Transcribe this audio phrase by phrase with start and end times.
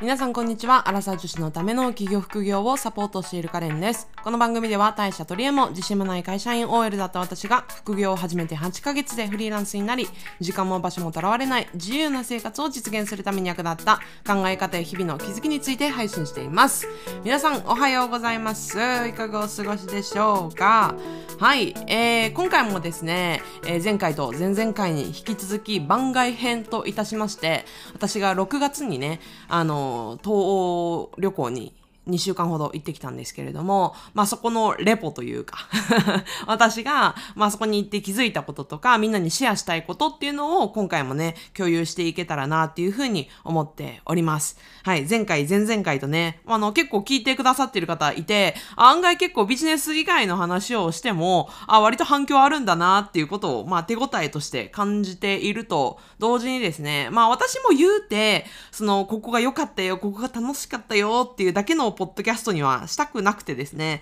[0.00, 0.88] 皆さんこんにちは。
[0.88, 4.08] アラサー女子のための企業副業をサポートしているカレンです。
[4.22, 10.08] この番組では大社取り柄も自信もない会社員 OL だった私が副業を始めて8ヶ月でフリーランスになり、
[10.38, 16.86] 時間も場所もとらわれない自由な生活を実現するために役立った考え方や日々の気づきについて配信しています。
[17.24, 18.78] 皆さんおはようございます。
[18.78, 20.94] いかがお過ごしでしょうか？
[21.40, 29.87] はい、えー、今回もですね、えー、前回と前々回に引き続き番外編といたしまして、私が6月にね、あの
[30.22, 31.74] 東欧旅行に
[32.08, 35.58] 2週間ほど行ってきたんですけれども、まあそこのレポというか
[36.46, 44.58] 私が、まあそこに行って気づいたこととか、みんなにシェアしたいことっていうのを今回もね、共有していけたらなっていうふうに思っております。
[44.84, 64.00] はい、前回、前々回とね、あの結構聞いてくださってる方いて、案外結構ビジネス以外の話をしても、あ、割と反響あるんだなっていうことを、まあ手応えとして感じていると同時にですね、まあ私も言うて、その、ここが良かったよ、ここが楽しかったよっていうだけのポッドキャストにはしたくなくてですね、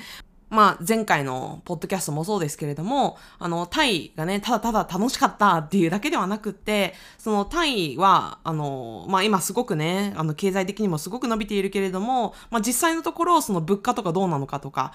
[0.51, 14.93] まあ、前回のポッドキャストもそうですけれども、あの、タイがね、ただただ楽しかったっていうだけではなくって、そのタイは、あの、まあ今すごくね、あの、経済的にもすごく伸びているけれども、まあ実際のところ、その物価とかどうなのかとか、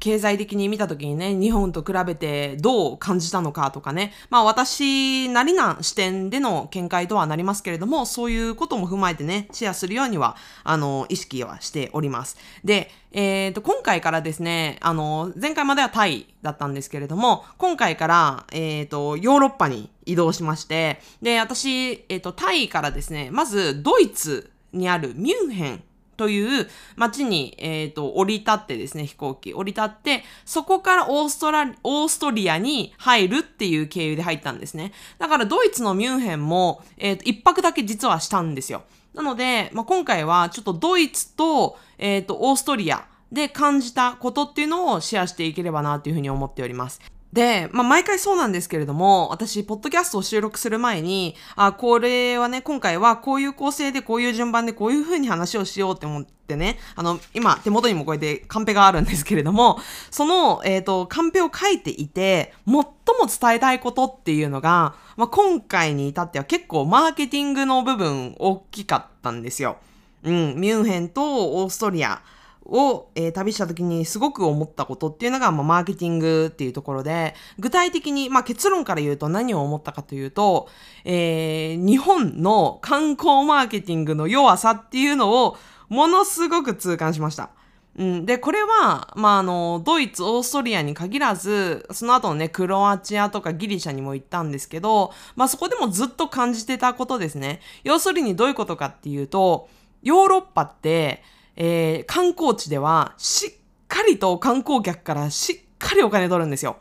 [0.00, 12.36] 経済的に見た時にね、日本と比べてどう感じたのかとかね、まあ私なりな視点での見解とはなりますけれども、そういうことも踏まえてね、シェアするようには、あの、意識はしております。
[12.64, 25.82] で、えっ、ー、と、今回からですね、あの、前回まではタイだったんですけれども、今回から、えっ、ー、と、ヨーロッパに移動しまして、で、私、えっ、ー、と、タイからですね、まずドイツにあるミュンヘン
[26.16, 34.92] という街に、えっ、ー、と、降り立ってですね、飛行機降り立って、そこからオーストラ、オーストリアに入るっていう経由で入ったんですね。
[35.18, 38.82] だからドイツのミュンヘンも、えっ、ー、と、一泊だけ実はしたんですよ。
[39.14, 47.00] なので、まあ、今回はちょっとドイツと、えっ、ー、と、オーストリアで感じたことっていうのをシェアしていければなというふうに思っております。
[47.36, 59.78] で、まあ、毎回そうなんですけれども、私、ポッドキャストを収録する前に、あ、これはね、今回はこういう構成で、こういう順番で、こういう風に話をしようって思ってね、あの、今、手元にもこうやってカンペがあるんですけれども、
[60.10, 62.84] その、えっ、ー、と、カンペを書いていて、最も
[63.28, 69.76] 伝えたいことっていうのが、まあ、今回に至っては結構マーケティングの部分大きかったんですよ。
[70.22, 72.22] うん、ミュンヘンとオーストリア。
[72.68, 80.68] を、えー、旅した時にすごく思ったことっていうのが、まあ、マーケティングっていうところで、具体的に、まあ、結論から言うと何を思ったかというと、
[81.04, 85.56] えー、日本の観光マーケティングの弱さっていうのを
[85.88, 87.50] ものすごく痛感しました。
[87.98, 97.60] うん、で、これは、まあ、あの、ドイツ、オーストリアに限らず、その後のね、クロアチアとかギリシャにも行ったんですけど、まあ、そこでもずっと感じてたことですね。
[97.84, 99.70] 要するにどういうことかっていうと、
[100.02, 101.22] ヨーロッパって、
[101.56, 103.50] えー、観光地ではしっ
[103.88, 106.76] かりと観光客からしっかりお金取るんですよ。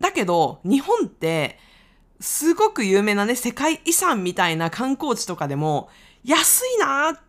[0.00, 1.58] だけど、日本って、
[2.20, 5.88] すごく有名なね、世界遺産みたいな観光地とかでも、
[6.24, 7.20] 安いなーっ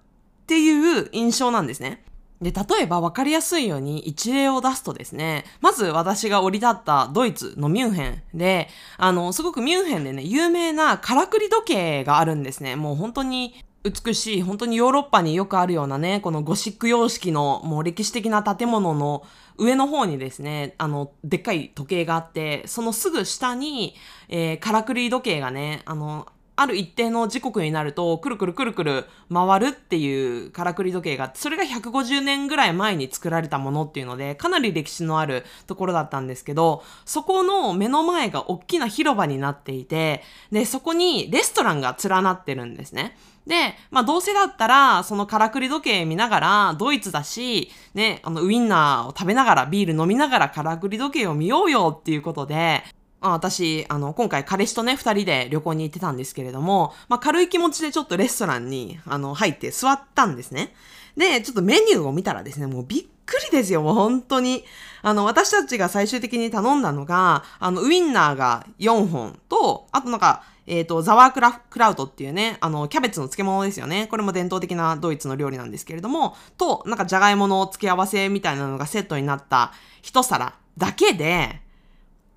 [0.47, 2.03] ていう印象なんですね。
[2.41, 12.75] で、例えば分かりやすいように一例を出すとですね、まず私が降り立ったドイツのミュンヘンで、あの、すごくミュンヘンでね、有名なからくり時計があるんですね。
[12.75, 19.25] もう本当に美しい、本当にヨーロッパによくあるようなね、このゴシック様式のもう歴史的な建物の
[19.57, 23.95] 上の方にですね、あの、でっかい時計があって、そのすぐ下に、
[24.27, 26.27] えー、からくり時計がね、あの、
[26.59, 40.21] ある一定の時刻になると、くるくるくるくる回るっていうからくり時計が、それが150年ぐらい前に作られたものっていうので、かなり歴史のあるところだったんですけど、そこの目の前が大きな広場になっていて、
[40.51, 43.15] で、そこにレストランが連なってるんですね。
[43.47, 52.83] で、まあどうせだったら、そのからくり時計見ながら、ドイツだし、ね、あのウインナーを食べながら、ビール飲みながらからくり時計を見ようよっていうことで、
[53.21, 60.73] あ私、あの、今回彼氏とね、二人で旅行に行ってたんですけれども、まあ、軽い気持ちでちょっとレストランに、あの、入って座ったんですね。
[61.17, 64.63] で、ちょっとメニューを見たらですね、もうびっくりですよ、もう本当に。
[65.01, 74.07] あの、私たちが最終的に頼んだのが、あの、ウインナーが4本と、あとなんか、えっ、ー、と、ザワークラクラウトっていうね、あの、キャベツの漬物ですよね。
[74.07, 79.73] これも伝統的なドイツの料理なんですけれども、と、なんかじゃがいもの付け合わせみたいなのがセットになった
[80.03, 81.61] 一皿だけで、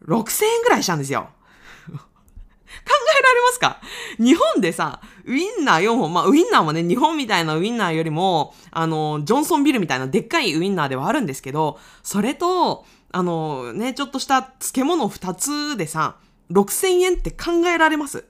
[0.07, 1.29] 6000円ぐらいしたんですよ。
[1.89, 3.81] 考えられますか？
[4.19, 16.17] 日本でさ、ウインナー4本、まあウインナーもね、日本みたいなウインナーよりも、あの、ジョンソンビルみたいなでっかいウインナーではあるんですけど、それと、あの、ね、ちょっとした漬物2つでさ、
[16.51, 18.25] 6000円って考えられます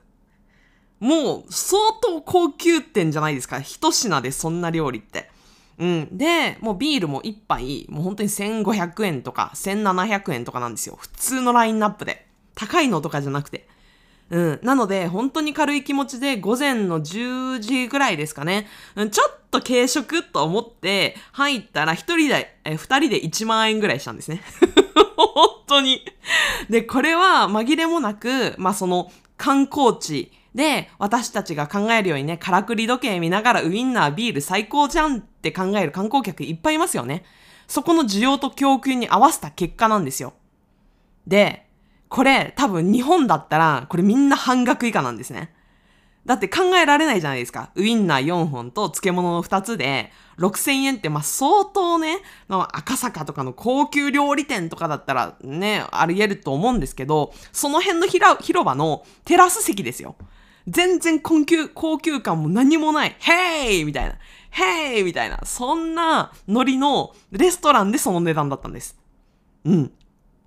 [1.01, 3.61] もう相当高級店じゃないですか？
[3.61, 5.32] 一品でそんな料理って。
[5.79, 6.09] うん。
[6.17, 10.97] で、もうビールも一杯、もう本当に1500円とか1700円とかなんですよ。
[10.99, 12.27] 普通のラインナップで。
[12.55, 13.67] 高いのとかじゃなくて。
[14.31, 14.61] うん。
[14.63, 18.67] なので、本当に軽い気持ちで午前の10時ぐらいですかね。
[18.97, 24.43] うん、ちょっと軽食と思って入ったら一人で、え、二人で1万円ぐらいしたんですね。
[25.17, 26.03] 本当に。
[26.71, 37.25] で、これは紛れもなく、まあ、その観光地、で、私たちが考えるようにね、からくり時計見ながらウインナービール最高じゃんっって考える観光客いっぱいいますよね。
[37.67, 40.35] そこの需要と供給に合わせた結果なんですよ。
[41.27, 41.67] で、
[42.09, 45.53] これ多分日本だったら、これみんな半額以下なんですね。
[46.25, 47.71] だって考えられないじゃないですか。
[47.75, 52.19] ウインナー4本と漬物の2つで、6000円ってまあ相当ね、
[52.49, 60.15] の赤坂とかの高級料理店とかだったらね、あり得ると思うんですけど、その辺の広場のテラス席ですよ。
[60.69, 63.17] 全然高級、高級感も何もない。
[63.19, 64.17] ヘイみたいな。
[64.51, 65.41] ヘイみたいな。
[65.45, 68.99] そんなノリのレストランでその値段だったんです。
[69.65, 69.93] うん。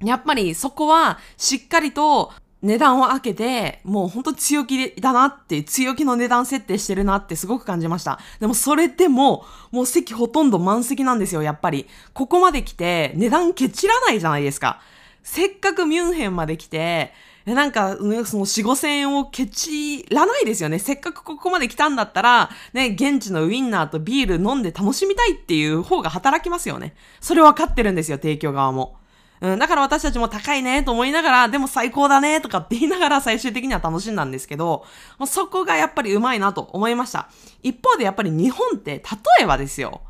[0.02, 2.32] やっぱりそこはしっかりと
[2.62, 8.20] 値段を開けて、もうほんと強気だなって、強気の値段設定してるなってすごく感じました。
[8.40, 11.86] でもそれでも、もう席ほとんど満席なんですよ、やっぱり。
[12.14, 14.82] ここまで来て、値段ケチらないじゃないですか。
[15.22, 17.14] せっかくミュンヘンまで来て、
[17.46, 20.80] なんか、その4、5千円をケチらないですよね。
[20.80, 26.96] せっかくここまで来たんだったら、ね、現地のウインナーとビール飲んで楽しみたいっていう方が働きますよね。
[27.22, 28.98] それ分かってるんですよ、提供側も。
[29.42, 34.84] うん、だから私たちも高いねと思いながら、でも最高だねとかって言いながら最終的には楽しんだんですけど、
[35.28, 37.30] そこがやっぱりうまいなと思いました。
[37.62, 40.02] 一方でやっぱり日本って、例えばですよ、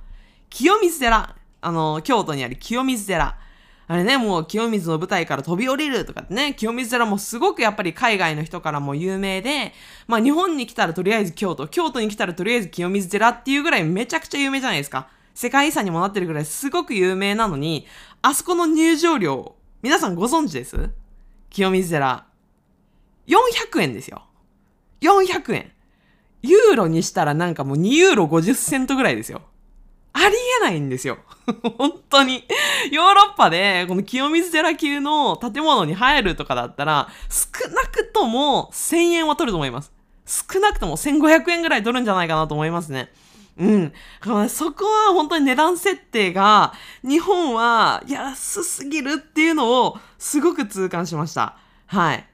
[0.49, 3.37] 清水寺、あの、京都にある清水寺。
[3.87, 9.73] あれね、もう清水の舞台から飛び降りるとかってね、清水寺もすごくやっぱり海外の人からも有名で、
[10.07, 15.09] まあ日本に来たらとりあえず京都、京都に来たらとりあえず清水寺っていうぐらいめちゃくちゃ有名じゃないですか。
[15.35, 17.85] 世界遺産にもなってるぐらいすごく有名なのに、
[18.21, 20.89] あそこの入場料、皆さんご存知です？
[21.51, 22.25] 清水寺。
[23.27, 24.23] 400円ですよ。
[25.01, 25.71] 400円。
[26.41, 29.41] ユーロにしたらなんかもう2ユーロ50セントぐらいですよ。
[30.17, 31.17] ありえないんですよ。
[31.77, 32.45] 本当に。
[32.89, 39.91] ヨーロッパで、この清水寺級の建物に入るとかだったら、少なくとも1000円は取ると思います。
[40.25, 43.11] 少なくとも1500円ぐらい取るんじゃないかなと思いますね。
[43.57, 43.93] うん。
[44.47, 46.73] そこは本当に値段設定が、
[47.03, 51.57] 日本は安すぎるっていうのをすごく痛感しました。
[51.87, 52.25] はい。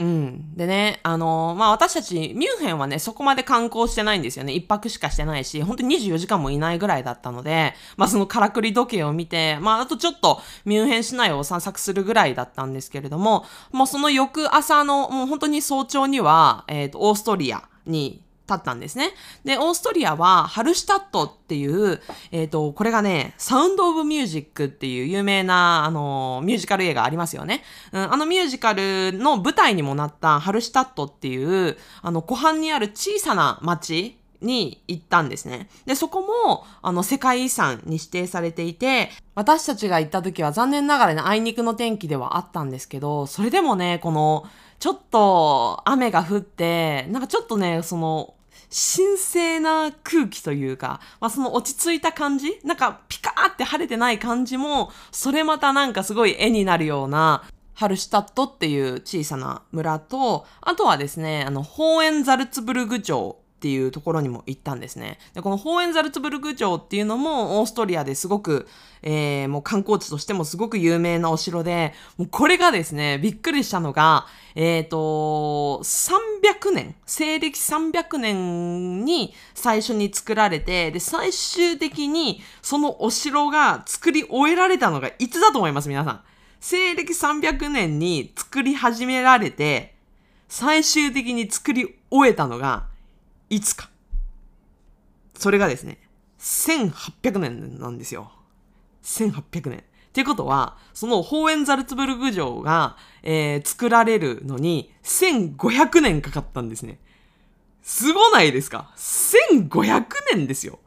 [0.00, 0.54] うん。
[0.54, 4.52] でね、あのー、まあ、私たち、ミュンヘンはね、そこまで観光してないんですよね。
[4.52, 19.12] 一泊しかしてないし、本当に24時間もいないぐらいだったので、まあ、そのからくり時計を見て、まあ、あとちょっとミュンヘン市内を散策するぐらいだったんですけれども、もうその翌朝の、もう本当に早朝には、えっ、ー、と、オーストリアに立ったんですね。
[19.44, 22.00] で、オーストリアはハルシュタットっていう、
[22.32, 27.62] えっ、ー、と、これがね、サウンド・オブ・ミュージックっていう有名な、あの、ミュージカル映画ありますよね。
[27.92, 35.68] うん、あのミュージカルの舞台にもなったハルシュタットっていう、あの、湖畔にある小さな町に行ったんですね。
[35.86, 44.46] で、そこも、あの、世界遺産に指定されていて、私たちが行った時は残念ながらね、あいにくの天気ではあったんですけど、それでもね、この、
[44.78, 48.34] ちょっと雨が降って、なんかちょっとね、その、
[48.70, 65.18] 神聖な空気というか、まあ、その落ち着いた感じなんかピカーって晴れてない感じも、それまたなんかすごい絵になるような、ハルシュタットっていう小さな村と、あとはですね、あの、ホーエンザルツブルグ城っていうところにも行ったんですね。
[65.34, 68.68] で、このホーエンザルツブルク城っていうのもオーストリアですごく、
[69.02, 86.20] えー、もう観光地としてもすごく有名なお城で、もうこれがですね、びっくりしたのが、えっ、ー、と、300年、西暦300年に最初に作られて、で、最終的にそのお城が作り終えられたのがいつだと思います、皆さん？
[86.60, 89.96] 西暦300年に作り始められて、
[90.48, 92.86] 最終的に作り終えたのが
[93.50, 93.90] いつか。
[95.34, 95.98] それがですね、
[96.38, 98.32] 1800年なんですよ。
[99.02, 99.78] 1800年。
[99.78, 106.98] っていうことは、そのホーエンザルツブルグ城が、えー、作られるのに1500年かかったんですね。
[107.82, 110.80] すごないですか ?1500 年ですよ。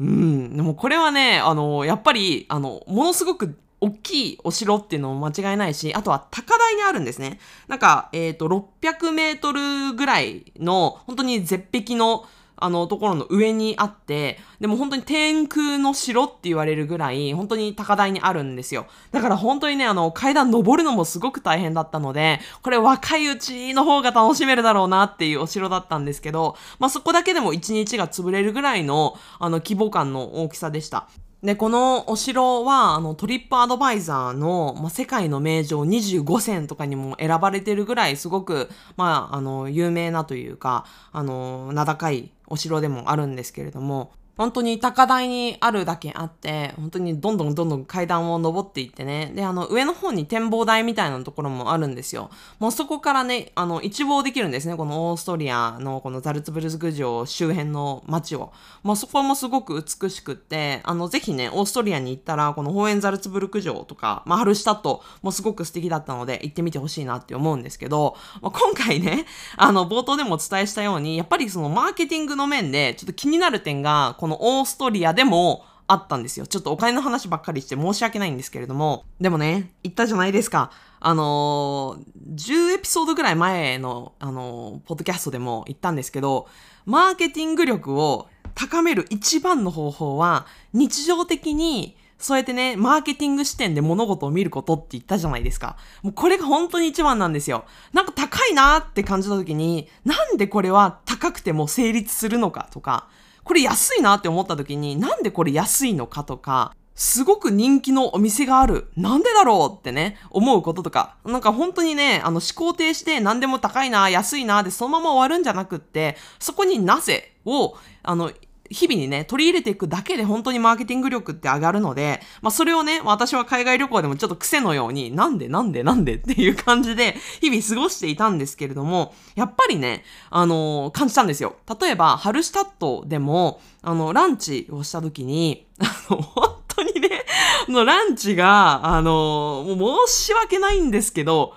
[0.00, 0.56] うん。
[0.56, 7.38] でもこれはね、あの、やっぱり、あの、ものすごく大きいお城っていうのも間違いないし、あとは高台にあるんですね。
[7.68, 12.26] なんか、えっ、ー、と、600メートルぐらいの、本当に絶壁の
[12.60, 18.86] あの、ところの上にあって、でも本当に天空の城って言われるぐらい、本当に高台にあるんですよ。
[19.12, 31.08] だから本当にね、あの、階段登るのもすごく大変だったので、これ若いうちの方が楽しめるだろうなっていうお城だったんですけど、まあ、そこだけでも一日が潰れるぐらいの、あの、規模感の大きさでした。
[31.42, 49.32] で、このお城は、あの、トリップアドバイザーの、ま、世界の名城25選とかにも選ばれてるぐらい、すごく、まあ、あの、有名なというか、あの、名高いお城でもあるんですけれども、本当に高台にあるだけあって、本当にどんどんどんどん階段を登っていってね。
[49.34, 52.30] で、あの、上の方に展望台みたいなところもあるんですよ。
[52.60, 54.76] もうそこからね、あの、一望できるんですね。
[54.76, 58.52] このオーストリアのこのザルツブルズグ城周辺の街を。
[58.84, 69.26] まあ、そこもすごく美しくって、あの、ぜひね、オーストリアに行ったら、このホーエンザルツブルク城とか、まあ、ハルシュタットもすごく素敵だったので、行ってみてほしいなって思うんですけど、まあ、今回ね、
[69.56, 76.46] あの、冒頭でもお伝えしたように、やっぱりそのマーケティングの面で、ちょっと気になる点が、このこのオーストリアでもあったんですよ。
[76.46, 79.04] ちょっとお金の話ばっかりして申し訳ないんですけれども。
[79.18, 80.70] でもね、言ったじゃないですか。
[81.00, 86.46] あのー、10エピソードぐらい前の、あのー、ポッドキャストでも言ったんですけど、
[86.84, 95.76] マーケティング力を高める一番の方法は、日常的にそうやってね、マーケティング視点で物事を見ることって言ったじゃないですか。
[96.02, 97.64] もうこれが本当に一番なんですよ。
[97.92, 103.08] なんか高いなーって感じた時に、なんでこれは高くても成立するのかとか、
[103.48, 108.88] これ安いなって思った時に、なんでこれ安いのかとか、すごく人気のお店がある。
[108.94, 111.16] なんでだろうってね、思うこととか。
[111.24, 118.30] なんか本当にね、あの思考停止で何でも高いな、安いな、でそのまま終わるんじゃなくって、そこになぜを、あの、
[118.70, 131.56] 日々にね、取り入れていくだけで本当にマーケティング力って上がるので、まあそれをね、私は海外旅行でもちょっと癖のように、なんでなんでなんでっていう感じで日々過ごしていたんですけれども、やっぱりね、あのー、感じたんですよ。
[131.80, 137.24] 例えば、ハルシタットでも、あの、ランチをした時に、あの、本当にね、
[137.68, 141.54] のランチが、あのー、もう申し訳ないんですけど、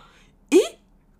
[0.51, 0.55] え？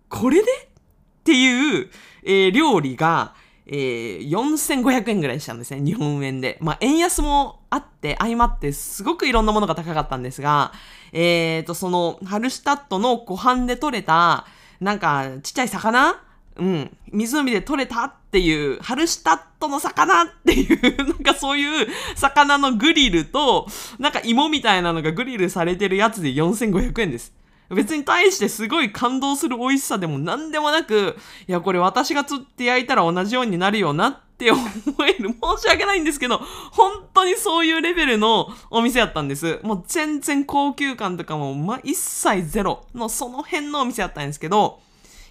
[0.08, 0.50] これで？
[0.50, 1.90] っていう、
[2.24, 3.34] えー、料理が、
[3.74, 6.58] えー、4500円ぐらいしたんですね、日本円で。
[6.60, 10.72] まあ、円安もあって、相まってすごくいろんなものが高かったんですが、
[11.12, 14.46] えーと、その、ハルシュタットの湖畔で取れた、
[14.78, 16.22] なんか、ちっちゃい魚？
[16.56, 16.96] うん。
[17.12, 23.66] 湖で取れたっていう、ハルシュタットの魚っていう、 なんかそういう魚のグリルと、
[23.98, 27.32] なんか芋みたいなのがグリルされてるやつで4500円です。
[27.74, 31.16] 別に対してすごい感動する美味しさでも何でもなく、
[31.48, 34.60] いや、これ私が釣って焼いたら同じようになるよなって思
[35.06, 35.30] える。
[35.30, 36.38] 申し訳ないんですけど、
[36.70, 39.60] 本当にそういうレベルのお店やったんです。
[39.62, 44.80] もう全然高級感とかも、ま、一切ゼロのその辺のお店やったんですけど、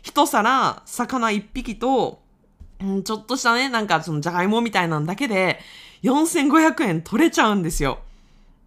[0.01, 2.21] 一皿、魚一匹と、
[2.83, 5.59] ん、ちょっとしたね、なんかそのじゃがいもみたいなんだけで、
[6.03, 7.99] 4500円取れちゃうんですよ。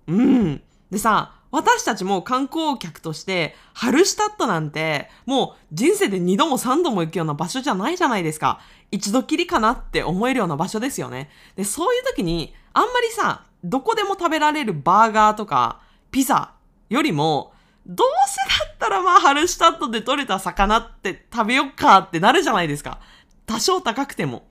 [0.07, 0.63] うん。
[0.91, 8.59] でさ、私たちも観光客として、ハルシュタットなんて、もう人生で2度も3度も行くような場所じゃないじゃないですか。
[8.91, 11.31] 一度きりかなって思えるような場所ですよね。
[11.55, 15.81] で、そういう時に、あんまりさ、どこでも食べられるバーガーとか、
[16.11, 16.55] ピザ
[16.89, 17.53] よりも、
[17.87, 22.99] どうせだったらまあ、ハルシュタットで取れた魚って食べよっかってなるじゃないですか。
[23.47, 24.43] 多少高くても。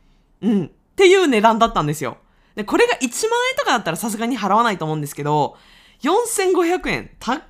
[0.41, 0.65] うん。
[0.67, 2.15] っていう値段だったんですよ。
[2.55, 5.57] で、これが1万円とかだったらさすがに払わないと思うんですけど、
[6.03, 7.41] 4500円、高っ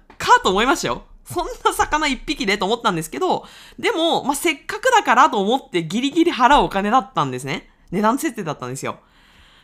[0.43, 1.03] と思いましたよ。
[1.25, 3.45] そんな魚一匹でと思ったんですけど、
[3.79, 7.69] でも、まあ、せっかくだからと思ってギリギリ払うお金だったんですね。
[7.91, 8.99] 値段設定だったんですよ。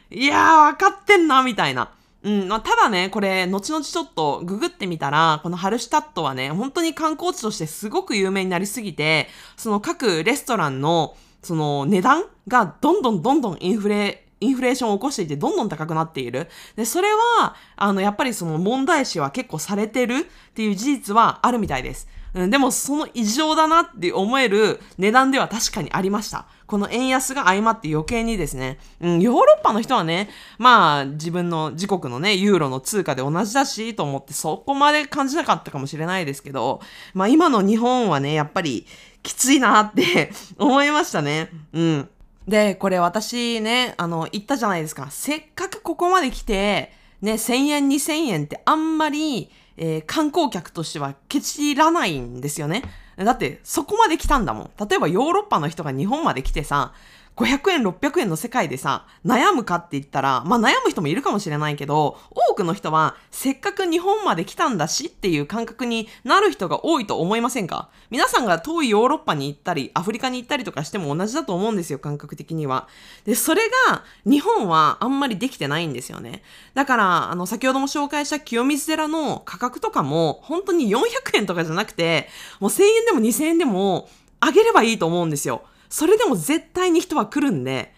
[0.10, 1.92] いやー、わかってんな、みたいな。
[2.24, 16.48] うん、まあ、ただね、これ、後々ちょっとググってみたら、このハルシュタットはね、本当に観光地としてすごく有名になりすぎて、その各レストランの、その値段がどんどんどんどんインフレインフレーションを起こしていてどんどん高くなっている。
[16.76, 22.08] で、それは、あの、やっぱりその問題視は結構されてるっていう事実はあるみたいです。
[22.34, 26.46] うん、でも、その異常だなって思える値段では確かにありました。
[26.68, 30.30] この円安が相まって余計にですね、うん、ヨーロッパの人はね、
[30.60, 36.82] まあ、自分の自国のね、ユーロの通貨で同じだし、と思ってそこまで感じなかったかもしれないですけど、
[37.16, 38.86] まあ今の日本はね、やっぱり
[39.24, 41.50] きついなって 思いましたね。
[41.74, 42.10] うん。
[42.50, 45.08] で、これ私ね、あの、言ったじゃないですか。
[45.12, 46.92] せっかくここまで来て、
[47.22, 52.82] ね、1000円、2000円ってあんまり、えー、観光客としてはケチらないんですよね。
[53.18, 54.72] だって、そこまで来たんだもん。
[54.90, 56.94] 例えばヨーロッパの人が日本まで来てさ、
[57.36, 67.88] 500円、600円の世界でさ、悩むかって言ったら、まあ悩む人もいるかもしれないけど、多くの人は、せっかく日本まで来たんだしっていう感覚になる人が多いと思いませんか？
[68.10, 72.90] 皆さんが遠いヨーロッパに行ったり、アフリカに行ったりとかしても同じだと思うんですよ、感覚的には。
[73.24, 76.44] で、それが、日本はあんまりできてないんですよね。
[76.74, 81.06] だから、あの、先ほども紹介した清水寺の価格とかも、本当に400
[81.36, 82.28] 円とかじゃなくて、
[82.60, 84.10] もう1000円でも2000円でも、
[84.42, 85.64] 上げればいいと思うんですよ。
[85.90, 87.94] それでも絶対に人は来るんで、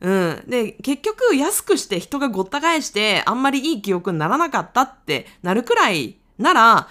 [0.00, 0.44] うん。
[0.48, 6.88] で、結局安くして人がごった返してあんまりいい記憶にならなかったってなるくらいなら、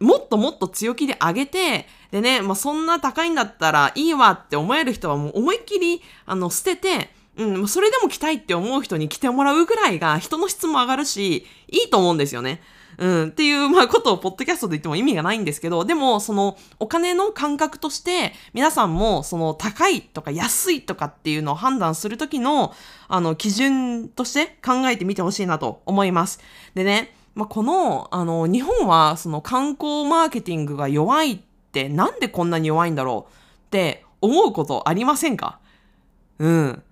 [0.00, 12.60] もっともっと強気で上げて、でね、まあ、そんな高いんだったらいいわって思える人はもう思いっきり、あの、捨てて、うん、それでも来たいって思う人に来てもらうぐらいが人の質も上がるし、いいと思うんですよね。
[13.02, 22.72] うん、っていう、まあ、ことをポッドキャストで言っても意味がないんですけど、でも、その、お金の感覚として、皆さんも、その、高いとか安いとかっていうのを判断するときの、
[23.08, 26.38] あの、基準として考えてみてほしいなと思います。
[26.76, 31.38] でね、まあ、この、あの、日本は、その、観光マーケティングが弱いっ
[31.72, 35.58] て、なんでこんなに弱いんだろうって思うことありませんか？
[36.38, 36.82] うん。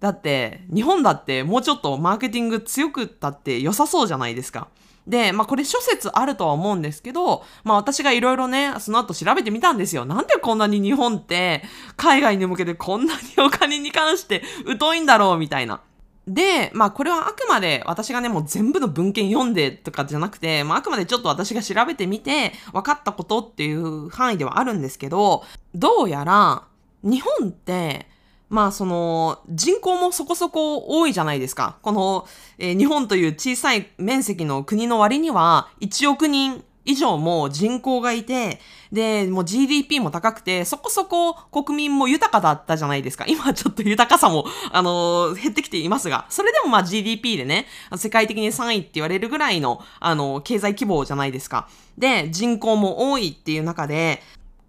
[0.00, 4.68] だって、日本だってもうちょっとマーケティング強くったって良さそうじゃないですか。
[5.06, 10.04] で、まあこれ諸説あるとは思うんですけど、まあ私がいろいろね、その後調べてみたんですよ。
[10.04, 11.62] なんでこんなに日本って
[11.96, 14.42] 海外に向けてこんなにお金に関して
[14.78, 15.80] 疎いんだろうみたいな。
[16.28, 25.42] で、まあこれはあくまで私がね、もう全部の文献読んでとかじゃなくて、まああくまでちょっと私が調べてみて分かったことっていう範囲ではあるんですけど、
[25.74, 26.64] どうやら
[27.02, 28.06] 日本って
[28.48, 31.78] まあその人口もそこそこ多いじゃないですか。
[31.82, 32.26] この、
[32.58, 43.26] えー、日本という小さい面積の国の割には1億人以上も人口がいて、で、もう GDP も高くて、そこそこ国民も豊かだったじゃないですか。
[43.28, 51.68] 今ちょっと豊かさも、あのー、減ってきていますが、それでもまあ GDP でね、世界的に3位って言われるぐらいの、あのー、経済規模じゃないですか。
[51.98, 54.22] で、人口も多いっていう中で、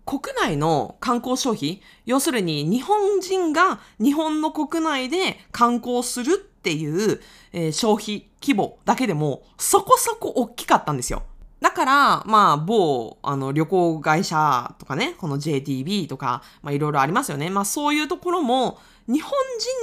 [0.10, 7.22] 国内の観光消費、要するに日本人が日本の国内で観光するっていう、
[7.54, 11.22] えー、消費規模だけでもそこそこ大きかったんですよ。
[11.62, 17.52] だから、まあ、某、あの、旅行会社とかね、この JTB とか、まあ、いろいろありますよね。
[17.52, 19.32] まあ、そういうところも、日本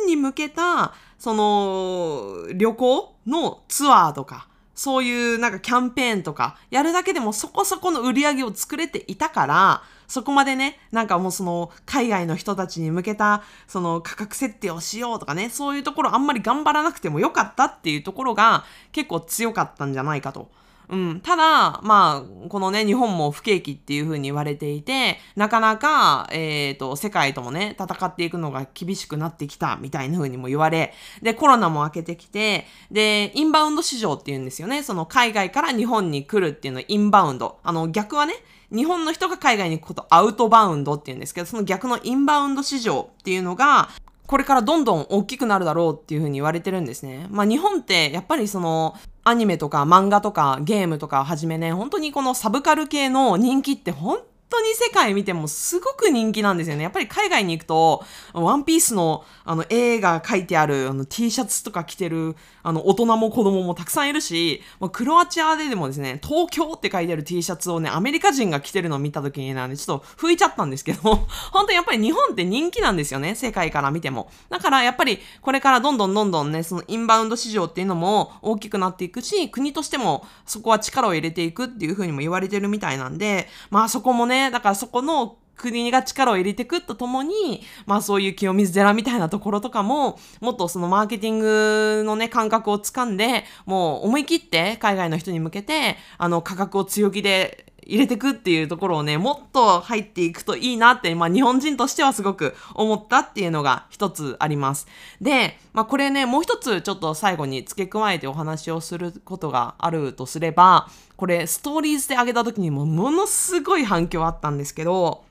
[0.01, 20.51] 人に向けた、その、旅行のツアーとか、そういうなんかキャンペーンとか、やるだけでもそこそこの売り上げを作れていたから、そこまでね、なんかもうその海外の人たちに向けたその価格設定をしようとかね、そういうところあんまり頑張らなくてもよかったっていうところが結構強かったんじゃないかと。
[20.89, 21.21] うん。
[21.21, 34.83] ただ、まあ、このね、日本も不景気っていう風に言われていて、なかなか、えっ、ー、と、世界ともね、戦っていくのが厳しくなってきたみたいな風にも言われ、で、コロナも明けてきて、で、インバウンド市場っていうんですよね。
[34.83, 37.59] その海外から日本に来るっていうのインバウンド。
[37.65, 38.35] あの、逆はね、
[38.73, 43.89] 日本の人が海外に行くことアウトバウンドっていうんですけど、その逆のインバウンド市場っていうのが、
[44.27, 47.27] これからどんどん大きくなるだろうっていうふうに言われてるんですね。
[47.31, 54.19] まあ日本ってやっぱりそのアニメとか漫画とかゲームとかをはじめね、本当にこのサブカル系の人気って本
[54.57, 56.83] 当に世界見てもすごく人気なんですよね。
[56.83, 71.01] やっぱり海外に行くと、ワンピースのあの絵が書いてあるあの T シャツとか着てるあの大人も子供もたくさんいるし、まあ、クロアチアででもですね、東京って書いてある T シャツをね、アメリカ人が着てるのを見た時になんでちょっと拭いちゃったんですけど、
[71.53, 74.31] 本当にやっぱり日本って人気なんですよね、世界から見ても。
[74.51, 104.87] だからやっぱりこれからどんどんどんどんね、そのインバウンド市場っていうのも大きくなっていくし、国としてもそこは力を入れていくっていうふうにも言われてるみたいなんで、まあそこもね、だからそこの国が力を入れていくとともに、まあそういう清水寺みたいなところとかも、もっとそのマーケティングのね、感覚をつかんで、もう思い切って海外の人に向けて、あの価格を強気で入れてくっていうところをね、もっと入っていくといいなって、まあ日本人としてはすごく思ったっていうのが一つあります。
[105.21, 115.26] で、まあこれね、もう一つちょっと最後に付け加えてお話をすることがあるとすれば、これストーリーズで上げた時にもものすごい反響あったんですけど、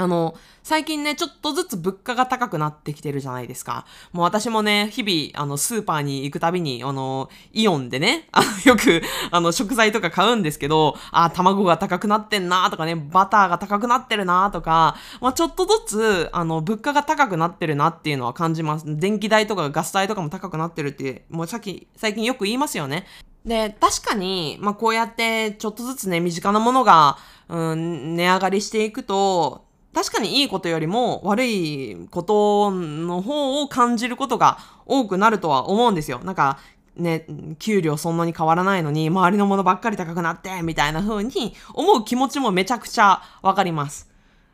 [0.00, 3.84] あの、最近ね、ちょっとずつ物価が高くなってきてるじゃないですか。
[4.12, 18.84] もう私もね、日々、あの、スーパーに行くたびに、あの、イオンでね、あの、よく、あの、食材とか買うんですけど、あ、卵が高くなってんなとかね、バターが高くなってるなとか、まあ、ちょっとずつ、あの、物価が高くなってるなっていうのは感じます。
[18.86, 23.06] 電気代とかガス代とかも高くなってるって、もうさっき、最近よく言いますよね。
[23.44, 36.20] で、確かに、まあ、こうやってちょっとずつね、身近なものが、うん、値上がりしていくと、確かにいいことよりも悪いことの方を感じることが多くなるとは思うんですよ。
[36.24, 36.58] なんか、
[36.96, 37.26] ね、
[37.58, 44.10] 給料そんなに変わらないのに、周りのものばっかり高くなって、みたいな風に思う気持ちもめちゃくちゃわかります。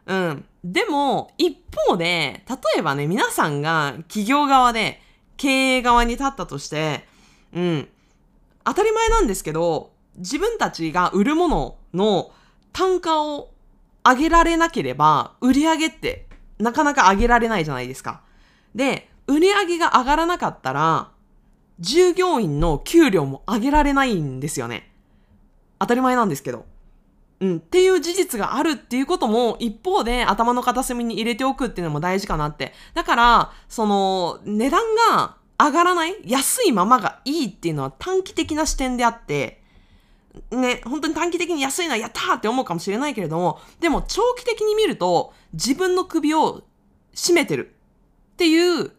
[0.06, 0.44] うん。
[0.64, 5.00] でも、一方で、例えばね、皆さんが企業側で
[5.36, 7.06] 経営側に立ったとして、
[7.54, 7.88] うん。
[8.64, 12.32] 当たり前なんですけど、自分たちが売るものの
[12.72, 13.49] 単価を
[14.04, 16.26] 上げられなければ、売り上げって
[16.58, 18.22] なかなか上げられないじゃないですか。
[18.74, 21.10] で、売り上げが上がらなかったら、
[21.78, 24.92] 従業員の給料も上げられないんですよね。
[25.78, 26.66] 当たり前なんですけど。
[27.40, 32.74] うん、っていう事実があるっていうことも一方で頭の片隅に入れておくっていうのも大事かなって。
[32.92, 34.82] だから、その値段
[35.16, 39.59] が上がらない安いままがいいっていうのは短期的な視点であって、
[40.50, 46.62] ね、本当に短期的に安いのはやったーって思うかもしれないけれども、でも長期的に見ると自分の首を
[47.14, 47.74] 絞めてる
[48.32, 48.92] っていう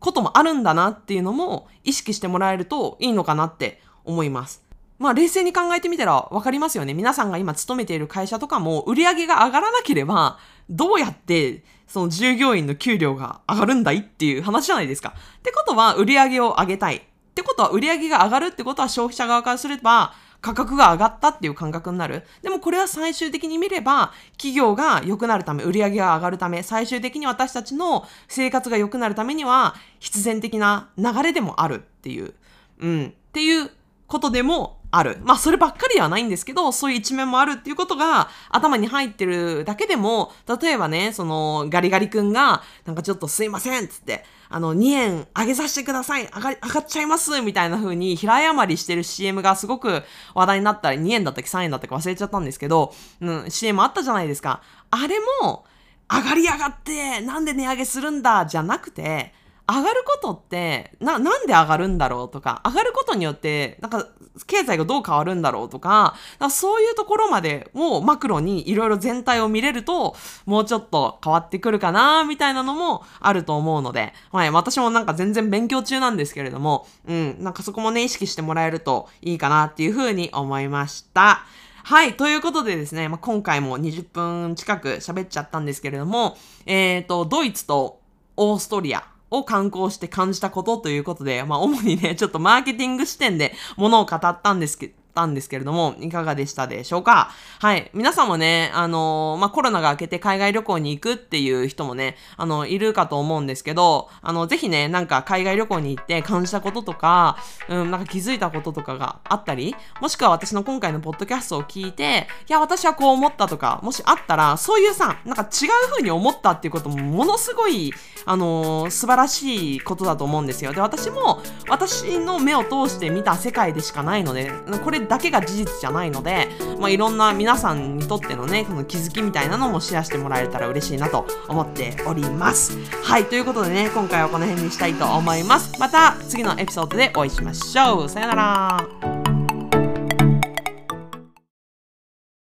[0.00, 4.62] こともあるんだなっていうのも意識してもらえるといいのかなって思います。
[4.98, 6.94] まあ冷静に考えてみたらわかりますよね。
[6.94, 15.14] 皆さんが今勤めている会社とかも売り上げが上がらなければどうやってその従業員の給料が上がるんだいっていう話じゃないですか。
[15.38, 16.96] ってことは売り上げを上げたい。
[16.96, 17.00] っ
[17.34, 22.24] てことは売り上げが上がるってことは消費者側からすれば価格が上がったっていう感覚になる。
[22.42, 32.34] でもこれは最終的に見れば、企業が良くなるため、売り上げが上がるため、最終的に私たちの生活が良くなるためには、必然的な流れでもあるっていう、
[32.80, 33.70] うん、っていう
[34.08, 35.16] ことでもある。
[35.24, 50.02] まあ、そればっかりではないんですけど、そういう一面もあるっていうことが頭に入ってるだけでも、例えばね、その、ガリガリ君が、なんかちょっとすいませんっつって、あの、2円上げさせてください上が上がっちゃいますみたいな風に平謝りしてる CM がすごく
[50.34, 54.60] 話題になったり、2円だったっけ3円だったか忘れちゃったんですけど、うん、CM あったじゃないですか。
[54.90, 55.64] あれも、
[56.10, 59.32] 上がり上がって、なんで値上げするんだじゃなくて、
[59.68, 64.08] 上がることって、な、なんで上がるんだろうとか、上がることによって、なんか、
[64.46, 81.44] 経済がどう変わるんだろうとか、かそういうところまでもうマクロにいろいろ全体を見れると、もうちょっと変わってくるかな、みたいなのもあると思うので、はい、私もなんか全然勉強中なんですけれども、うん、なんかそこもね、意識してもらえるといいかなっていうふうに思いました。
[81.84, 82.16] はい。
[82.16, 88.00] ということでですね、まあ、今回も20分近く喋っちゃったんですけれども、えっ、ー、と、ドイツと
[88.36, 97.30] オーストリアを観光して感じたことということで、まあ主にね、ちょっとマーケティング視点でものを語ったんですけど、たんですけれども、いかがでしたでしょうか？
[97.58, 97.90] はい。
[97.94, 107.36] 皆さんもね、あのー、まあ、コロナが明けて海外旅行に行くっていう人もね、あの、いるかと思うんですけど、あの、ぜひね、なんか海外旅行に行って感じたこととか、
[107.68, 117.92] うん、なんか気づいたこととかがあったり、もしくは私の今回のポッドキャストを聞いて、いや、私はこう思ったとか、もしあったら、そういうさ、なんか違う風に思ったっていうこともものすごい、
[118.24, 120.72] あのー、素晴らしいことだと思うんですよ。
[120.72, 124.52] で、私も、私の目を通して見た世界でしかないので、
[124.84, 132.76] こだけが事実じゃないので、まあ、いろんな皆さんにとってのね、この気づきみたいなのもシェアしてもらえたら嬉しいなと思っております。
[133.02, 135.78] はい、ということでね、今回はこの辺にしたいと思います。
[135.78, 138.08] また次のエピソードでお会いしましょう。
[138.08, 139.11] さよなら。